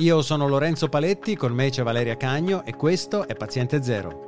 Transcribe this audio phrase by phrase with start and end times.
[0.00, 4.26] Io sono Lorenzo Paletti, con me c'è Valeria Cagno e questo è Paziente Zero.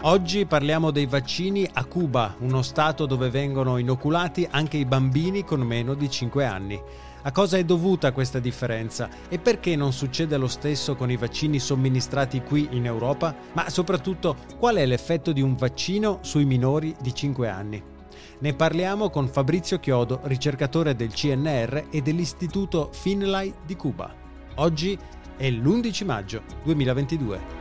[0.00, 5.60] Oggi parliamo dei vaccini a Cuba, uno stato dove vengono inoculati anche i bambini con
[5.60, 6.80] meno di 5 anni.
[7.20, 11.58] A cosa è dovuta questa differenza e perché non succede lo stesso con i vaccini
[11.58, 13.36] somministrati qui in Europa?
[13.52, 17.99] Ma soprattutto qual è l'effetto di un vaccino sui minori di 5 anni?
[18.40, 24.14] Ne parliamo con Fabrizio Chiodo, ricercatore del CNR e dell'Istituto Finlay di Cuba.
[24.56, 24.98] Oggi
[25.36, 27.58] è l'11 maggio 2022.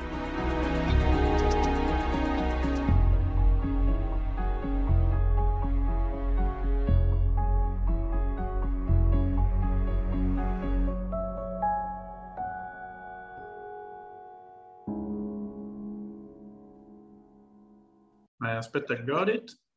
[18.59, 19.68] aspetta, got it.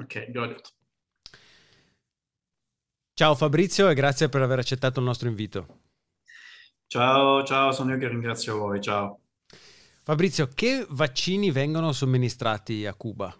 [0.00, 0.74] Ok, got it.
[3.14, 5.80] Ciao Fabrizio e grazie per aver accettato il nostro invito.
[6.86, 9.20] Ciao, ciao, sono io che ringrazio voi, ciao.
[10.02, 13.34] Fabrizio, che vaccini vengono somministrati a Cuba?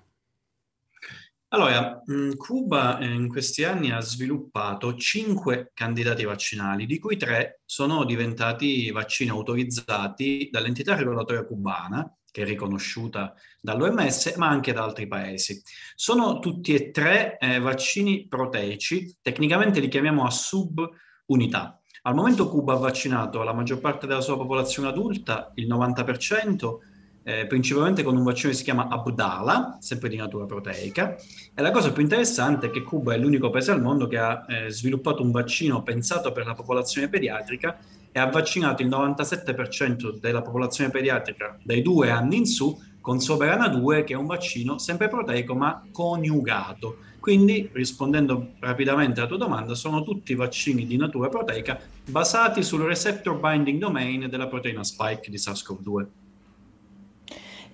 [1.48, 7.60] Allora, mm, Cuba eh, in questi anni ha sviluppato cinque candidati vaccinali, di cui tre
[7.64, 15.06] sono diventati vaccini autorizzati dall'entità regolatoria cubana che è riconosciuta dall'OMS, ma anche da altri
[15.06, 15.62] paesi.
[15.94, 21.80] Sono tutti e tre eh, vaccini proteici, tecnicamente li chiamiamo a subunità.
[22.04, 26.78] Al momento Cuba ha vaccinato la maggior parte della sua popolazione adulta, il 90%,
[27.22, 31.14] eh, principalmente con un vaccino che si chiama Abdala, sempre di natura proteica.
[31.54, 34.44] E la cosa più interessante è che Cuba è l'unico paese al mondo che ha
[34.48, 37.78] eh, sviluppato un vaccino pensato per la popolazione pediatrica
[38.12, 43.68] e ha vaccinato il 97% della popolazione pediatrica dai due anni in su con Soberana
[43.68, 46.98] 2, che è un vaccino sempre proteico ma coniugato.
[47.18, 53.38] Quindi, rispondendo rapidamente alla tua domanda, sono tutti vaccini di natura proteica basati sul receptor
[53.38, 56.06] binding domain della proteina spike di SARS-CoV-2.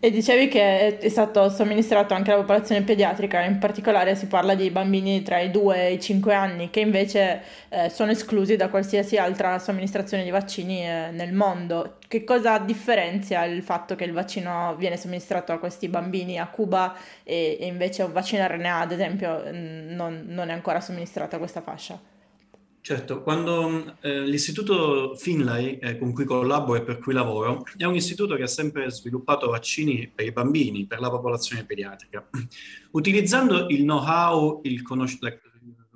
[0.01, 4.71] E dicevi che è stato somministrato anche alla popolazione pediatrica, in particolare si parla di
[4.71, 9.17] bambini tra i 2 e i 5 anni che invece eh, sono esclusi da qualsiasi
[9.17, 11.97] altra somministrazione di vaccini eh, nel mondo.
[12.07, 16.95] Che cosa differenzia il fatto che il vaccino viene somministrato a questi bambini a Cuba
[17.25, 21.61] e, e invece un vaccino RNA, ad esempio, non, non è ancora somministrato a questa
[21.61, 22.18] fascia?
[22.89, 27.95] Certo, quando eh, l'istituto Finlay eh, con cui collaboro e per cui lavoro è un
[27.95, 32.27] istituto che ha sempre sviluppato vaccini per i bambini, per la popolazione pediatrica.
[32.93, 35.37] Utilizzando il know-how, il conos- la,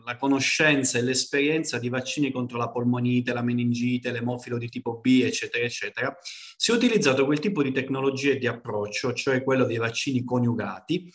[0.05, 5.23] la, conoscenza e l'esperienza di vaccini contro la polmonite, la meningite, l'emofilo di tipo B,
[5.25, 9.79] eccetera, eccetera, si è utilizzato quel tipo di tecnologia e di approccio, cioè quello dei
[9.79, 11.11] vaccini coniugati,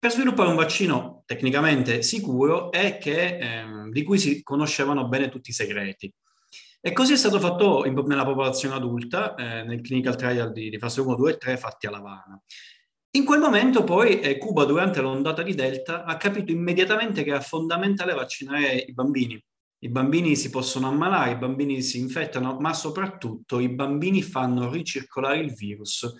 [0.00, 5.50] per sviluppare un vaccino tecnicamente sicuro e che, ehm, di cui si conoscevano bene tutti
[5.50, 6.10] i segreti.
[6.80, 10.78] E così è stato fatto in, nella popolazione adulta, eh, nel clinical trial di, di,
[10.78, 12.42] fase 1, 2 e 3 fatti a Lavana.
[13.10, 17.40] In quel momento poi eh, Cuba, durante l'ondata di Delta, ha capito immediatamente che era
[17.40, 19.38] fondamentale vaccinare i bambini.
[19.82, 25.40] I bambini si possono ammalare, i bambini si infettano, ma soprattutto i bambini fanno ricircolare
[25.40, 26.10] il virus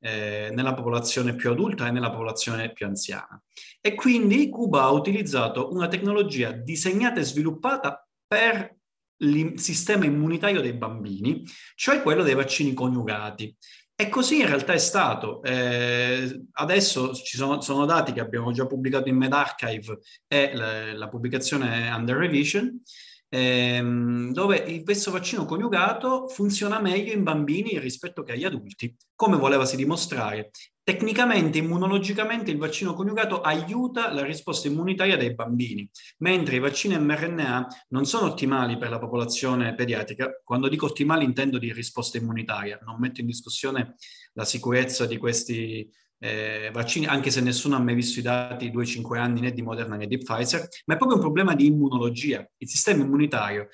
[0.00, 3.40] eh, nella popolazione più adulta e nella popolazione più anziana.
[3.80, 8.76] E quindi Cuba ha utilizzato una tecnologia disegnata e sviluppata per
[9.20, 11.44] il sistema immunitario dei bambini,
[11.74, 13.56] cioè quello dei vaccini coniugati.
[14.00, 15.42] E così in realtà è stato.
[15.42, 19.98] Eh, adesso ci sono, sono, dati che abbiamo già pubblicato in MedArchive
[20.28, 22.80] e la, la pubblicazione under revision,
[23.28, 29.76] ehm, dove questo vaccino coniugato funziona meglio in bambini rispetto che agli adulti, come volevasi
[29.76, 30.50] dimostrare.
[30.88, 35.86] Tecnicamente, immunologicamente, il vaccino coniugato aiuta la risposta immunitaria dei bambini,
[36.18, 40.40] mentre i vaccini mRNA non sono ottimali per la popolazione pediatrica.
[40.42, 43.96] Quando dico ottimali intendo di risposta immunitaria, non metto in discussione
[44.32, 45.86] la sicurezza di questi
[46.18, 49.96] eh, vaccini, anche se nessuno ha mai visto i dati 2-5 anni né di Moderna
[49.96, 52.46] né di Pfizer, ma è proprio un problema di immunologia.
[52.56, 53.68] Il sistema immunitario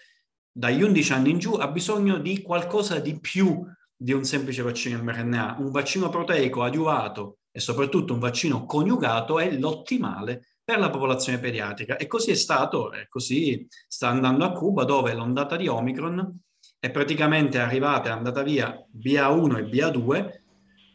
[0.52, 3.66] dagli 11 anni in giù ha bisogno di qualcosa di più
[3.96, 5.56] di un semplice vaccino mRNA.
[5.58, 11.96] Un vaccino proteico adiuvato e soprattutto un vaccino coniugato è l'ottimale per la popolazione pediatrica.
[11.96, 16.40] E così è stato, e così sta andando a Cuba, dove l'ondata di Omicron
[16.78, 20.43] è praticamente arrivata, è andata via BA1 e BA2,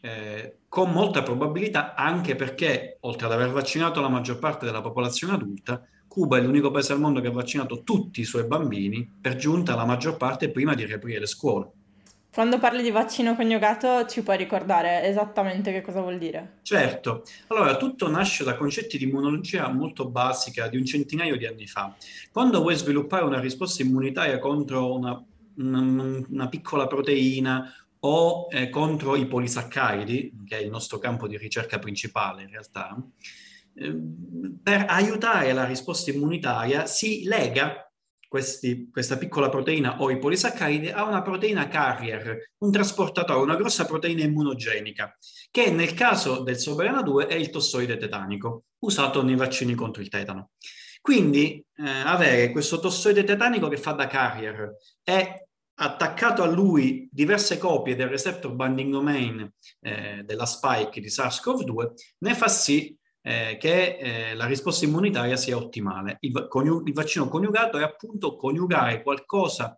[0.00, 5.34] eh, con molta probabilità anche perché, oltre ad aver vaccinato la maggior parte della popolazione
[5.34, 9.36] adulta, Cuba è l'unico paese al mondo che ha vaccinato tutti i suoi bambini, per
[9.36, 11.70] giunta la maggior parte prima di riaprire le scuole.
[12.32, 16.58] Quando parli di vaccino coniugato ci puoi ricordare esattamente che cosa vuol dire?
[16.62, 21.66] Certo, allora tutto nasce da concetti di immunologia molto basica di un centinaio di anni
[21.66, 21.92] fa.
[22.30, 25.24] Quando vuoi sviluppare una risposta immunitaria contro una,
[25.56, 31.36] una, una piccola proteina o eh, contro i polisaccaridi, che è il nostro campo di
[31.36, 32.96] ricerca principale in realtà,
[33.74, 33.94] eh,
[34.62, 37.90] per aiutare la risposta immunitaria si lega
[38.30, 43.84] questi, questa piccola proteina o i polisaccaridi a una proteina carrier, un trasportatore, una grossa
[43.86, 45.16] proteina immunogenica,
[45.50, 50.08] che nel caso del Soberana 2 è il tossoide tetanico, usato nei vaccini contro il
[50.08, 50.50] tetano.
[51.00, 55.48] Quindi eh, avere questo tossoide tetanico che fa da carrier e
[55.82, 59.50] attaccato a lui diverse copie del receptor binding domain
[59.80, 65.56] eh, della spike di SARS-CoV-2 ne fa sì eh, che eh, la risposta immunitaria sia
[65.56, 66.18] ottimale.
[66.20, 69.74] Il, coniu- il vaccino coniugato è appunto coniugare qualcosa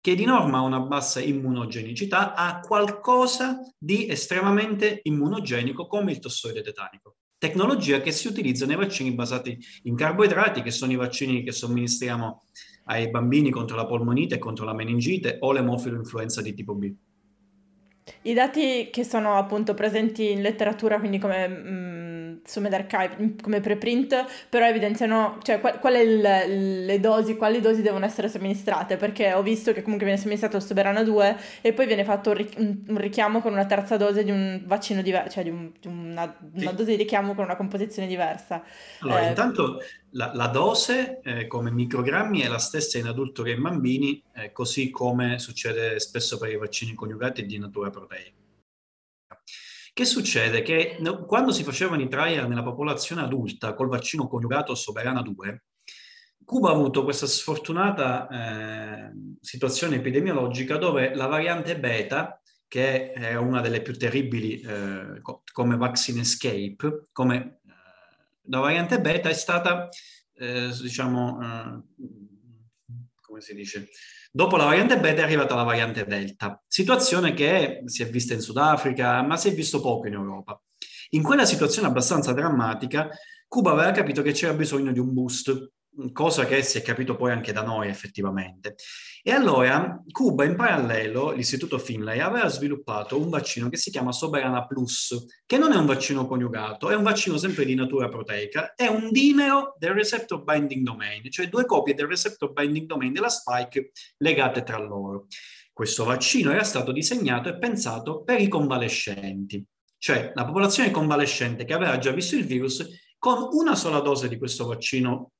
[0.00, 6.62] che di norma ha una bassa immunogenicità a qualcosa di estremamente immunogenico come il tossoide
[6.62, 7.16] tetanico.
[7.38, 12.42] Tecnologia che si utilizza nei vaccini basati in carboidrati, che sono i vaccini che somministriamo
[12.84, 16.92] ai bambini contro la polmonite e contro la meningite o l'emofilo influenza di tipo B.
[18.22, 22.03] I dati che sono appunto presenti in letteratura, quindi come mh,
[22.44, 27.60] mm, su MedArchive, come preprint, però evidenziano, cioè, qual, qual è il, le dosi, quali
[27.60, 31.72] dosi devono essere somministrate, perché ho visto che comunque viene somministrato il Soberana 2 e
[31.72, 35.42] poi viene fatto un, un richiamo con una terza dose di un vaccino diverso, cioè
[35.44, 38.62] di, un, di una, una dose di richiamo con una composizione diversa.
[39.00, 39.80] Allora, eh, intanto
[40.10, 44.52] la, la dose eh, come microgrammi è la stessa in adulto che in bambini, eh,
[44.52, 48.42] così come succede spesso per i vaccini coniugati di natura proteica.
[49.94, 50.62] Che succede?
[50.62, 55.66] Che quando si facevano i trial nella popolazione adulta col vaccino coniugato Soberana 2,
[56.44, 63.60] Cuba ha avuto questa sfortunata eh, situazione epidemiologica dove la variante beta, che è una
[63.60, 65.20] delle più terribili eh,
[65.52, 67.60] come vaccine escape, come
[68.46, 69.88] la variante beta è stata,
[70.34, 72.33] eh, diciamo, eh,
[73.34, 73.88] come si dice,
[74.30, 78.40] dopo la variante beta è arrivata la variante delta, situazione che si è vista in
[78.40, 80.60] Sudafrica, ma si è visto poco in Europa.
[81.10, 83.08] In quella situazione abbastanza drammatica,
[83.48, 85.72] Cuba aveva capito che c'era bisogno di un boost,
[86.12, 88.76] cosa che si è capito poi anche da noi effettivamente.
[89.22, 94.66] E allora Cuba in parallelo, l'istituto Finlay, aveva sviluppato un vaccino che si chiama Soberana
[94.66, 98.86] Plus, che non è un vaccino coniugato, è un vaccino sempre di natura proteica, è
[98.86, 103.92] un dimero del receptor binding domain, cioè due copie del receptor binding domain della spike
[104.18, 105.26] legate tra loro.
[105.72, 109.64] Questo vaccino era stato disegnato e pensato per i convalescenti,
[109.98, 112.86] cioè la popolazione convalescente che aveva già visto il virus
[113.18, 115.32] con una sola dose di questo vaccino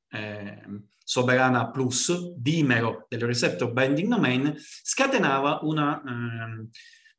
[1.05, 6.69] Soberana Plus, dimero del receptor binding domain, scatenava una eh,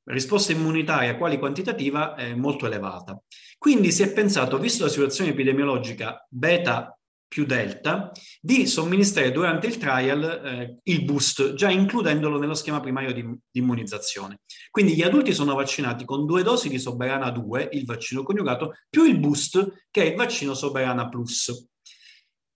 [0.06, 3.22] risposta immunitaria quali quantitativa eh, molto elevata.
[3.58, 6.98] Quindi si è pensato, visto la situazione epidemiologica beta
[7.28, 13.12] più delta, di somministrare durante il trial eh, il boost, già includendolo nello schema primario
[13.14, 14.42] di, di, immunizzazione.
[14.72, 19.04] Quindi gli adulti sono vaccinati con due dosi di Soberana 2, il vaccino coniugato, più
[19.04, 21.68] il boost, che è il vaccino Soberana Plus.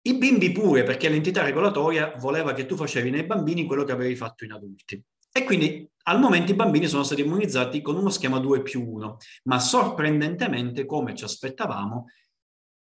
[0.10, 4.16] I bimbi pure, perché l'entità regolatoria voleva che tu facevi nei bambini quello che avevi
[4.16, 5.00] fatto in adulti.
[5.32, 9.18] E quindi al momento i bambini sono stati immunizzati con uno schema 2 più 1,
[9.44, 12.08] ma sorprendentemente, come ci aspettavamo,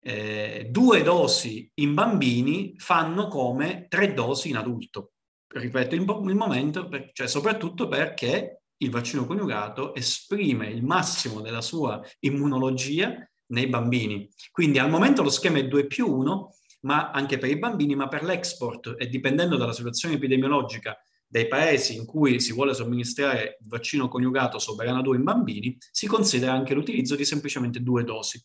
[0.02, 5.14] eh, due dosi in bambini fanno come tre dosi in adulto.
[5.48, 6.04] Ripeto, il,
[6.36, 13.16] momento, per, cioè soprattutto perché il vaccino coniugato esprime il massimo della sua immunologia
[13.54, 14.30] nei bambini.
[14.52, 16.50] Quindi al momento lo schema è 2 più 1,
[16.84, 20.98] ma anche per i bambini, ma per l'export e dipendendo dalla situazione epidemiologica
[21.28, 26.06] dei paesi in cui si vuole somministrare il vaccino coniugato Soberana 2 in bambini, si
[26.06, 28.40] considera anche l'utilizzo di semplicemente due dosi.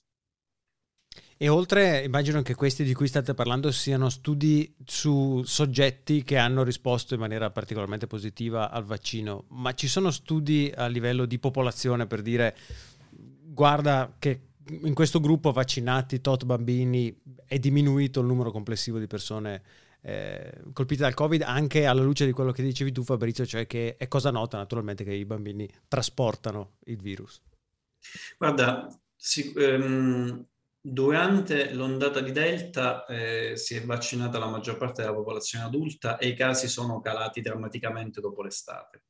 [1.41, 6.65] E oltre, immagino che questi di cui state parlando siano studi su soggetti che hanno
[6.65, 12.07] risposto in maniera particolarmente positiva al vaccino, ma ci sono studi a livello di popolazione
[12.09, 12.57] per dire
[13.11, 14.48] guarda che
[14.83, 19.63] in questo gruppo vaccinati, tot bambini, è diminuito il numero complessivo di persone
[20.03, 23.97] eh, colpite dal Covid, anche alla luce di quello che dicevi tu Fabrizio, cioè che
[23.97, 27.41] è cosa nota naturalmente che i bambini trasportano il virus.
[28.37, 30.47] Guarda, sì, ehm,
[30.81, 36.29] durante l'ondata di Delta eh, si è vaccinata la maggior parte della popolazione adulta e
[36.29, 39.03] i casi sono calati drammaticamente dopo l'estate.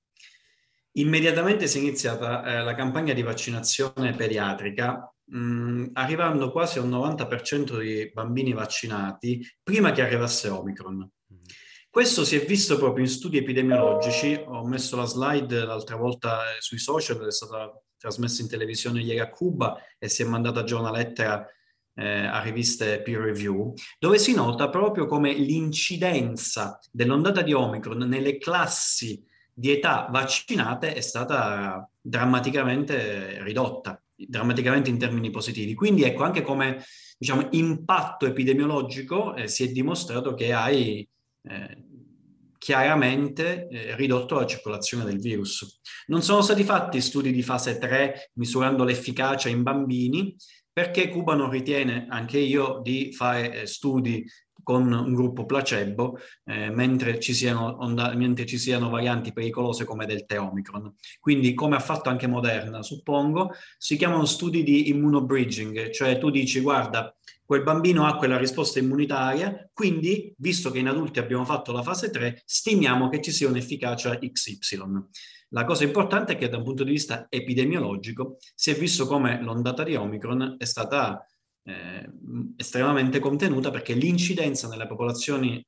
[0.92, 6.82] Immediatamente si è iniziata eh, la campagna di vaccinazione pediatrica mh, mm, arrivando quasi a
[6.82, 10.96] un 90% di bambini vaccinati prima che arrivasse Omicron.
[10.96, 11.36] Mm.
[11.90, 16.78] Questo si è visto proprio in studi epidemiologici, ho messo la slide l'altra volta sui
[16.78, 20.92] social, è stata trasmessa in televisione ieri a Cuba e si è mandata già una
[20.92, 21.44] lettera
[21.94, 28.38] eh, a riviste peer review, dove si nota proprio come l'incidenza dell'ondata di Omicron nelle
[28.38, 35.74] classi di età vaccinate è stata drammaticamente ridotta, drammaticamente in termini positivi.
[35.74, 36.82] Quindi ecco anche come
[37.16, 41.08] diciamo, impatto epidemiologico eh, si è dimostrato che hai
[41.42, 41.84] eh,
[42.58, 45.80] chiaramente eh, ridotto la circolazione del virus.
[46.06, 50.34] Non sono stati fatti studi di fase 3 misurando l'efficacia in bambini,
[50.72, 54.24] perché Cuba non ritiene, anche io, di fare eh, studi
[54.68, 60.04] con un gruppo placebo, eh, mentre, ci siano onda- mentre, ci siano varianti pericolose come
[60.04, 60.94] Delta Omicron.
[61.20, 66.60] Quindi, come ha fatto anche Moderna, suppongo, si chiamano studi di immunobridging, cioè tu dici,
[66.60, 71.82] guarda, quel bambino ha quella risposta immunitaria, quindi, visto che in adulti abbiamo fatto la
[71.82, 74.82] fase 3, stimiamo che ci sia un'efficacia XY.
[75.52, 79.40] La cosa importante è che da un punto di vista epidemiologico si è visto come
[79.40, 81.26] l'ondata di Omicron è stata
[81.68, 82.08] eh,
[82.56, 85.66] estremamente contenuta perché l'incidenza nelle popolazioni eh,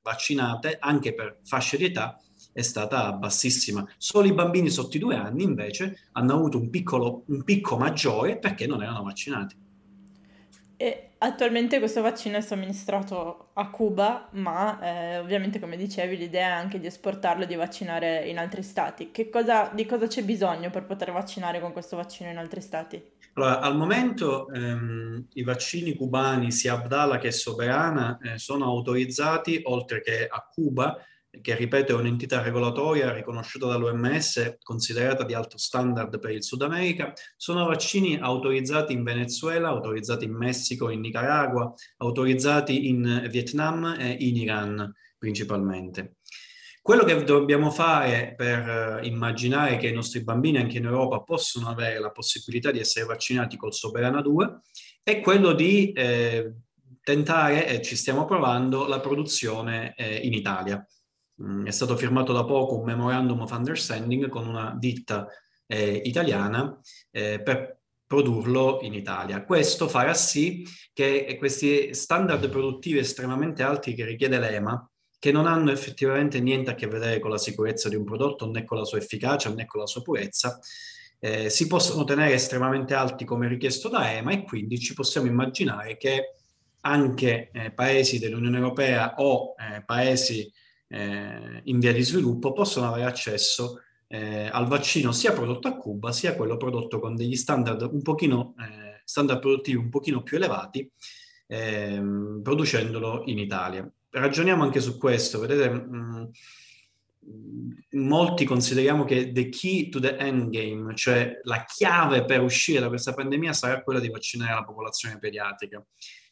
[0.00, 2.16] vaccinate, anche per fasce di età,
[2.52, 3.84] è stata bassissima.
[3.96, 8.38] Solo i bambini sotto i due anni invece hanno avuto un, piccolo, un picco maggiore
[8.38, 9.56] perché non erano vaccinati.
[10.76, 16.52] E attualmente questo vaccino è somministrato a Cuba, ma eh, ovviamente come dicevi l'idea è
[16.52, 19.10] anche di esportarlo e di vaccinare in altri stati.
[19.30, 23.11] Cosa, di cosa c'è bisogno per poter vaccinare con questo vaccino in altri stati?
[23.34, 30.02] Allora, al momento ehm, i vaccini cubani sia Abdala che Soberana eh, sono autorizzati, oltre
[30.02, 30.98] che a Cuba,
[31.40, 37.14] che ripeto è un'entità regolatoria riconosciuta dall'OMS, considerata di alto standard per il Sud America,
[37.36, 44.36] sono vaccini autorizzati in Venezuela, autorizzati in Messico, in Nicaragua, autorizzati in Vietnam e in
[44.36, 46.16] Iran principalmente.
[46.82, 51.68] Quello che dobbiamo fare per uh, immaginare che i nostri bambini anche in Europa possono
[51.68, 54.60] avere la possibilità di essere vaccinati col Soberana 2
[55.04, 56.54] è quello di eh,
[57.02, 60.84] tentare, e ci stiamo provando, la produzione eh, in Italia.
[61.40, 65.28] Mm, è stato firmato da poco un memorandum of understanding con una ditta
[65.66, 66.80] eh, italiana
[67.12, 69.44] eh, per produrlo in Italia.
[69.44, 74.90] Questo farà sì che questi standard produttivi estremamente alti che richiede l'EMA,
[75.22, 78.64] che non hanno effettivamente niente a che vedere con la sicurezza di un prodotto, né
[78.64, 80.58] con la sua efficacia, né con la sua purezza,
[81.20, 85.96] eh, si possono tenere estremamente alti come richiesto da EMA e quindi ci possiamo immaginare
[85.96, 86.34] che
[86.80, 90.52] anche eh, paesi dell'Unione Europea o eh, paesi
[90.88, 96.10] eh, in via di sviluppo possono avere accesso eh, al vaccino sia prodotto a Cuba
[96.10, 100.90] sia quello prodotto con degli standard un pochino eh, standard produttivi un pochino più elevati
[101.46, 106.24] ehm, producendolo in Italia ragioniamo anche su questo, vedete, mm,
[107.92, 112.88] molti consideriamo che the key to the end game, cioè la chiave per uscire da
[112.88, 115.84] questa pandemia sarà quella di vaccinare la popolazione pediatrica.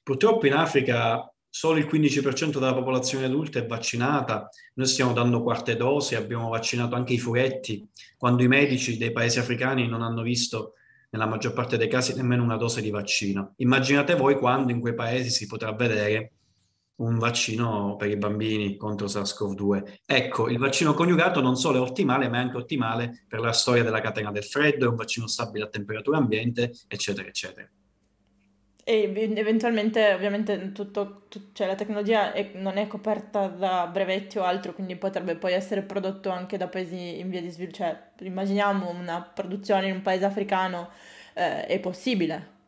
[0.02, 5.76] Purtroppo in Africa solo il 15% della popolazione adulta è vaccinata, noi stiamo dando quarte
[5.76, 10.74] dosi, abbiamo vaccinato anche i furetti, quando i medici dei paesi africani non hanno visto
[11.10, 13.54] nella maggior parte dei casi nemmeno una dose di vaccino.
[13.56, 16.34] Immaginate voi quando in quei paesi si potrà vedere
[17.00, 20.00] un vaccino per i bambini contro SARS-CoV-2.
[20.06, 23.82] Ecco, il vaccino coniugato non solo è ottimale, ma è anche ottimale per la storia
[23.82, 27.68] della catena del freddo, è un vaccino stabile a temperatura ambiente, eccetera, eccetera.
[28.82, 34.42] E eventualmente, ovviamente, tutto, tut, cioè, la tecnologia è, non è coperta da brevetti o
[34.42, 37.76] altro, quindi potrebbe poi essere prodotto anche da paesi in via di sviluppo.
[37.76, 40.90] Cioè, immaginiamo una produzione in un paese africano,
[41.34, 42.58] eh, è possibile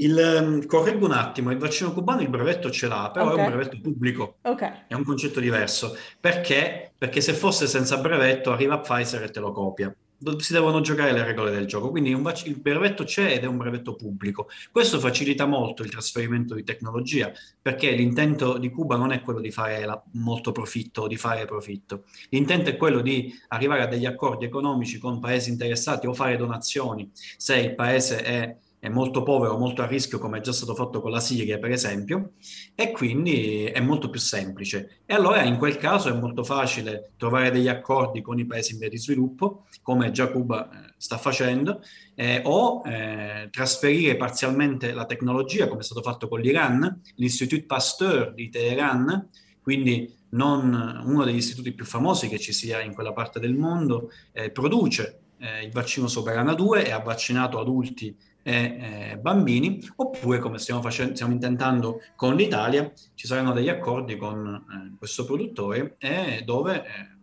[0.00, 3.38] il, ehm, correggo un attimo, il vaccino cubano il brevetto ce l'ha, però okay.
[3.38, 4.36] è un brevetto pubblico.
[4.42, 4.84] Okay.
[4.86, 5.96] È un concetto diverso.
[6.20, 6.92] Perché?
[6.96, 9.94] Perché se fosse senza brevetto arriva Pfizer e te lo copia.
[10.38, 11.90] Si devono giocare le regole del gioco.
[11.90, 14.48] Quindi vac- il brevetto c'è ed è un brevetto pubblico.
[14.70, 19.52] Questo facilita molto il trasferimento di tecnologia, perché l'intento di Cuba non è quello di
[19.52, 22.04] fare la, molto profitto o di fare profitto.
[22.30, 27.10] L'intento è quello di arrivare a degli accordi economici con paesi interessati o fare donazioni
[27.12, 31.00] se il paese è è molto povero, molto a rischio, come è già stato fatto
[31.00, 32.32] con la Siria, per esempio,
[32.74, 35.00] e quindi è molto più semplice.
[35.04, 38.78] E allora in quel caso è molto facile trovare degli accordi con i paesi in
[38.78, 41.82] via di sviluppo, come già Cuba eh, sta facendo,
[42.14, 48.32] eh, o eh, trasferire parzialmente la tecnologia, come è stato fatto con l'Iran, l'Institut Pasteur
[48.32, 49.28] di Teheran,
[49.60, 54.10] quindi non uno degli istituti più famosi che ci sia in quella parte del mondo,
[54.32, 58.14] eh, produce eh, il vaccino Soberana 2 e ha vaccinato adulti
[58.48, 64.16] e eh, bambini, oppure come stiamo, facendo, stiamo intentando con l'Italia, ci saranno degli accordi
[64.16, 67.16] con eh, questo produttore e dove eh,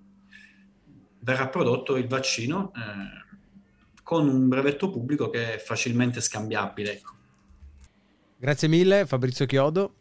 [1.22, 6.92] verrà prodotto il vaccino eh, con un brevetto pubblico che è facilmente scambiabile.
[6.92, 7.14] Ecco.
[8.38, 9.96] Grazie mille Fabrizio Chiodo.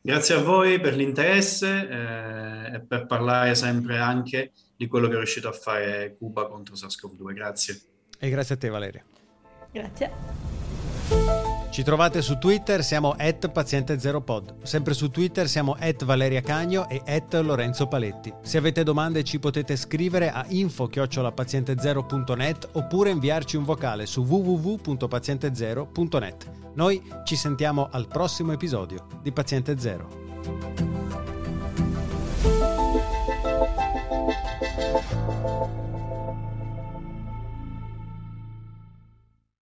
[0.00, 5.18] Grazie a voi per l'interesse eh, e per parlare sempre anche di quello che è
[5.18, 7.34] riuscito a fare Cuba contro SARS-CoV-2.
[7.34, 7.80] Grazie.
[8.18, 9.04] E grazie a te Valeria.
[9.76, 10.10] Grazie.
[11.68, 14.62] Ci trovate su Twitter, siamo at paziente0pod.
[14.62, 18.32] Sempre su Twitter siamo at Valeria Cagno e at Lorenzo Paletti.
[18.40, 26.50] Se avete domande ci potete scrivere a info-paziente0.net oppure inviarci un vocale su www.paziente0.net.
[26.72, 30.24] Noi ci sentiamo al prossimo episodio di Paziente Zero.